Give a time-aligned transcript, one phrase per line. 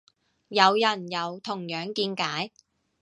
[0.47, 2.51] 有人有同樣見解